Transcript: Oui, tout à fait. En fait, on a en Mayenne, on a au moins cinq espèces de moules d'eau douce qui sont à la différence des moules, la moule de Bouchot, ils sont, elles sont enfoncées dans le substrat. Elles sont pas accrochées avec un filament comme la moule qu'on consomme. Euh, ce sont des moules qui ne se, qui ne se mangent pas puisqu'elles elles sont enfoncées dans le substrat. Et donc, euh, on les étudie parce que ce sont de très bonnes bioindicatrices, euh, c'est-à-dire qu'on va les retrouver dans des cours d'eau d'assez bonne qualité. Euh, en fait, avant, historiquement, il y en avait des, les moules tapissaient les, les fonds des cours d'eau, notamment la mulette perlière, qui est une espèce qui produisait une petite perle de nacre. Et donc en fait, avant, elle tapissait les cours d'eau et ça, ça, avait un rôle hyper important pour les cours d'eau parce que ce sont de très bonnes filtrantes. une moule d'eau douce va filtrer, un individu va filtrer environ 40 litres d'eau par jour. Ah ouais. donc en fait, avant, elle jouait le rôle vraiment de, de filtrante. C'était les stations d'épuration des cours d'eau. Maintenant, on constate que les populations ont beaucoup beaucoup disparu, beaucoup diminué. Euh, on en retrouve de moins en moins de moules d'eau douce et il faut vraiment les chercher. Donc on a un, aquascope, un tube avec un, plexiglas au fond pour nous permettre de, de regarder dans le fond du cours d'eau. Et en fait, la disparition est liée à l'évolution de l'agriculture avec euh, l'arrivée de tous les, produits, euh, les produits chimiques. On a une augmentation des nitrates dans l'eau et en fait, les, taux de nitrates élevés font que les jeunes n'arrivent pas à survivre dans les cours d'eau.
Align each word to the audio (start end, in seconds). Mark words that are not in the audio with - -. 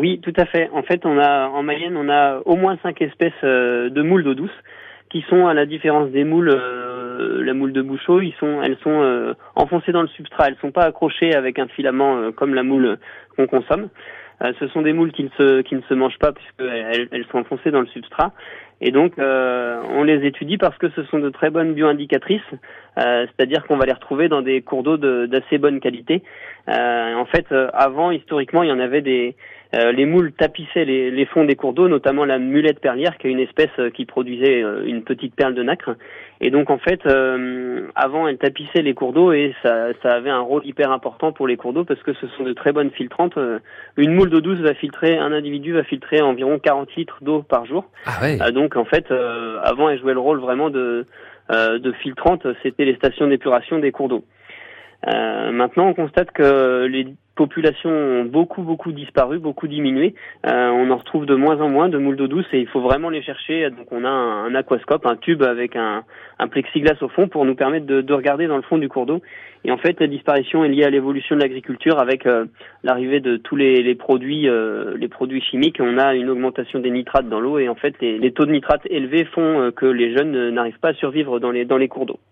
Oui, 0.00 0.18
tout 0.22 0.32
à 0.36 0.46
fait. 0.46 0.70
En 0.72 0.82
fait, 0.82 1.04
on 1.04 1.18
a 1.18 1.48
en 1.48 1.62
Mayenne, 1.62 1.94
on 1.94 2.08
a 2.08 2.40
au 2.46 2.56
moins 2.56 2.78
cinq 2.82 3.02
espèces 3.02 3.42
de 3.42 4.02
moules 4.02 4.24
d'eau 4.24 4.32
douce 4.32 4.50
qui 5.10 5.22
sont 5.28 5.46
à 5.46 5.52
la 5.52 5.66
différence 5.66 6.10
des 6.10 6.24
moules, 6.24 6.48
la 6.48 7.52
moule 7.52 7.74
de 7.74 7.82
Bouchot, 7.82 8.22
ils 8.22 8.32
sont, 8.40 8.62
elles 8.62 8.78
sont 8.82 9.34
enfoncées 9.56 9.92
dans 9.92 10.00
le 10.00 10.08
substrat. 10.08 10.48
Elles 10.48 10.56
sont 10.62 10.70
pas 10.70 10.84
accrochées 10.84 11.34
avec 11.34 11.58
un 11.58 11.66
filament 11.66 12.32
comme 12.32 12.54
la 12.54 12.62
moule 12.62 12.98
qu'on 13.36 13.46
consomme. 13.46 13.88
Euh, 14.42 14.52
ce 14.58 14.68
sont 14.68 14.82
des 14.82 14.92
moules 14.92 15.12
qui 15.12 15.24
ne 15.24 15.28
se, 15.36 15.62
qui 15.62 15.74
ne 15.74 15.82
se 15.82 15.94
mangent 15.94 16.18
pas 16.18 16.32
puisqu'elles 16.32 17.08
elles 17.10 17.26
sont 17.30 17.38
enfoncées 17.38 17.70
dans 17.70 17.80
le 17.80 17.86
substrat. 17.88 18.32
Et 18.82 18.92
donc, 18.92 19.18
euh, 19.18 19.82
on 19.90 20.04
les 20.04 20.26
étudie 20.26 20.56
parce 20.56 20.76
que 20.78 20.88
ce 20.90 21.02
sont 21.04 21.18
de 21.18 21.28
très 21.28 21.50
bonnes 21.50 21.74
bioindicatrices, 21.74 22.40
euh, 22.98 23.26
c'est-à-dire 23.26 23.66
qu'on 23.66 23.76
va 23.76 23.84
les 23.84 23.92
retrouver 23.92 24.28
dans 24.28 24.40
des 24.40 24.62
cours 24.62 24.82
d'eau 24.82 24.96
d'assez 24.96 25.58
bonne 25.58 25.80
qualité. 25.80 26.22
Euh, 26.68 27.14
en 27.14 27.26
fait, 27.26 27.46
avant, 27.74 28.10
historiquement, 28.10 28.62
il 28.62 28.70
y 28.70 28.72
en 28.72 28.80
avait 28.80 29.02
des, 29.02 29.36
les 29.74 30.06
moules 30.06 30.32
tapissaient 30.32 30.86
les, 30.86 31.10
les 31.10 31.26
fonds 31.26 31.44
des 31.44 31.56
cours 31.56 31.74
d'eau, 31.74 31.88
notamment 31.88 32.24
la 32.24 32.38
mulette 32.38 32.80
perlière, 32.80 33.18
qui 33.18 33.26
est 33.26 33.30
une 33.30 33.40
espèce 33.40 33.70
qui 33.92 34.06
produisait 34.06 34.64
une 34.86 35.02
petite 35.02 35.34
perle 35.34 35.54
de 35.54 35.62
nacre. 35.62 35.96
Et 36.40 36.50
donc 36.50 36.70
en 36.70 36.78
fait, 36.78 37.00
avant, 37.94 38.26
elle 38.26 38.38
tapissait 38.38 38.82
les 38.82 38.94
cours 38.94 39.12
d'eau 39.12 39.32
et 39.32 39.54
ça, 39.62 39.88
ça, 40.02 40.14
avait 40.14 40.30
un 40.30 40.40
rôle 40.40 40.64
hyper 40.64 40.90
important 40.90 41.32
pour 41.32 41.46
les 41.46 41.56
cours 41.56 41.72
d'eau 41.72 41.84
parce 41.84 42.02
que 42.02 42.14
ce 42.14 42.26
sont 42.28 42.44
de 42.44 42.52
très 42.52 42.72
bonnes 42.72 42.90
filtrantes. 42.90 43.38
une 43.96 44.14
moule 44.14 44.30
d'eau 44.30 44.40
douce 44.40 44.58
va 44.60 44.74
filtrer, 44.74 45.18
un 45.18 45.32
individu 45.32 45.72
va 45.72 45.84
filtrer 45.84 46.22
environ 46.22 46.58
40 46.58 46.94
litres 46.96 47.18
d'eau 47.20 47.42
par 47.42 47.66
jour. 47.66 47.84
Ah 48.06 48.22
ouais. 48.22 48.52
donc 48.52 48.76
en 48.76 48.86
fait, 48.86 49.10
avant, 49.62 49.90
elle 49.90 50.00
jouait 50.00 50.14
le 50.14 50.20
rôle 50.20 50.40
vraiment 50.40 50.70
de, 50.70 51.06
de 51.50 51.92
filtrante. 51.92 52.46
C'était 52.62 52.86
les 52.86 52.94
stations 52.94 53.26
d'épuration 53.26 53.78
des 53.78 53.92
cours 53.92 54.08
d'eau. 54.08 54.24
Maintenant, 55.06 55.88
on 55.88 55.94
constate 55.94 56.30
que 56.32 56.86
les 56.86 57.06
populations 57.40 57.90
ont 57.90 58.24
beaucoup 58.26 58.60
beaucoup 58.60 58.92
disparu, 58.92 59.38
beaucoup 59.38 59.66
diminué. 59.66 60.14
Euh, 60.46 60.68
on 60.68 60.90
en 60.90 60.96
retrouve 60.98 61.24
de 61.24 61.34
moins 61.34 61.58
en 61.62 61.70
moins 61.70 61.88
de 61.88 61.96
moules 61.96 62.16
d'eau 62.16 62.26
douce 62.26 62.44
et 62.52 62.60
il 62.60 62.68
faut 62.68 62.82
vraiment 62.82 63.08
les 63.08 63.22
chercher. 63.22 63.70
Donc 63.70 63.90
on 63.92 64.04
a 64.04 64.10
un, 64.10 64.54
aquascope, 64.54 65.06
un 65.06 65.16
tube 65.16 65.42
avec 65.42 65.74
un, 65.74 66.04
plexiglas 66.50 66.98
au 67.00 67.08
fond 67.08 67.28
pour 67.28 67.46
nous 67.46 67.54
permettre 67.54 67.86
de, 67.86 68.02
de 68.02 68.12
regarder 68.12 68.46
dans 68.46 68.56
le 68.56 68.62
fond 68.62 68.76
du 68.76 68.90
cours 68.90 69.06
d'eau. 69.06 69.22
Et 69.64 69.72
en 69.72 69.78
fait, 69.78 69.98
la 70.00 70.06
disparition 70.06 70.64
est 70.66 70.68
liée 70.68 70.84
à 70.84 70.90
l'évolution 70.90 71.34
de 71.34 71.40
l'agriculture 71.40 71.98
avec 71.98 72.26
euh, 72.26 72.44
l'arrivée 72.82 73.20
de 73.20 73.38
tous 73.38 73.56
les, 73.56 73.94
produits, 73.94 74.46
euh, 74.46 74.98
les 74.98 75.08
produits 75.08 75.40
chimiques. 75.40 75.78
On 75.80 75.96
a 75.96 76.14
une 76.14 76.28
augmentation 76.28 76.78
des 76.78 76.90
nitrates 76.90 77.30
dans 77.30 77.40
l'eau 77.40 77.58
et 77.58 77.70
en 77.70 77.74
fait, 77.74 77.94
les, 78.02 78.32
taux 78.32 78.44
de 78.44 78.52
nitrates 78.52 78.86
élevés 78.90 79.24
font 79.24 79.70
que 79.74 79.86
les 79.86 80.14
jeunes 80.14 80.50
n'arrivent 80.50 80.78
pas 80.78 80.90
à 80.90 80.94
survivre 80.94 81.38
dans 81.38 81.50
les 81.52 81.88
cours 81.88 82.04
d'eau. 82.04 82.20